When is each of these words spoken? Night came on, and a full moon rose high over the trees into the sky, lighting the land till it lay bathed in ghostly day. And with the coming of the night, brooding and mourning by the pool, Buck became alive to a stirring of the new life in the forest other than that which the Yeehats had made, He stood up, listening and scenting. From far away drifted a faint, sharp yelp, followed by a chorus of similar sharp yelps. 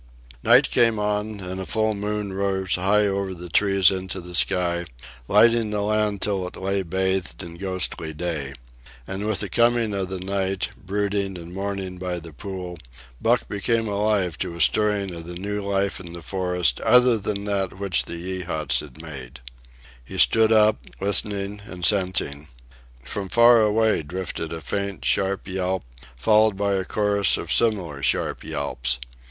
Night 0.41 0.71
came 0.71 0.97
on, 0.97 1.39
and 1.41 1.61
a 1.61 1.65
full 1.67 1.93
moon 1.93 2.33
rose 2.33 2.73
high 2.73 3.05
over 3.05 3.35
the 3.35 3.49
trees 3.49 3.91
into 3.91 4.19
the 4.19 4.33
sky, 4.33 4.87
lighting 5.27 5.69
the 5.69 5.83
land 5.83 6.23
till 6.23 6.47
it 6.47 6.55
lay 6.55 6.81
bathed 6.81 7.43
in 7.43 7.53
ghostly 7.55 8.11
day. 8.11 8.55
And 9.05 9.27
with 9.27 9.41
the 9.41 9.47
coming 9.47 9.93
of 9.93 10.09
the 10.09 10.17
night, 10.19 10.69
brooding 10.75 11.37
and 11.37 11.53
mourning 11.53 11.99
by 11.99 12.19
the 12.19 12.33
pool, 12.33 12.79
Buck 13.21 13.47
became 13.47 13.87
alive 13.87 14.39
to 14.39 14.55
a 14.55 14.59
stirring 14.59 15.13
of 15.13 15.27
the 15.27 15.35
new 15.35 15.61
life 15.61 15.99
in 15.99 16.13
the 16.13 16.23
forest 16.23 16.79
other 16.81 17.19
than 17.19 17.43
that 17.43 17.77
which 17.77 18.05
the 18.05 18.15
Yeehats 18.17 18.79
had 18.79 18.99
made, 18.99 19.39
He 20.03 20.17
stood 20.17 20.51
up, 20.51 20.83
listening 20.99 21.61
and 21.67 21.85
scenting. 21.85 22.47
From 23.05 23.29
far 23.29 23.61
away 23.61 24.01
drifted 24.01 24.51
a 24.51 24.61
faint, 24.61 25.05
sharp 25.05 25.47
yelp, 25.47 25.83
followed 26.15 26.57
by 26.57 26.73
a 26.73 26.85
chorus 26.85 27.37
of 27.37 27.51
similar 27.53 28.01
sharp 28.01 28.43
yelps. 28.43 28.97